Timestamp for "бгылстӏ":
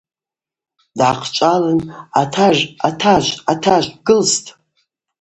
4.03-4.47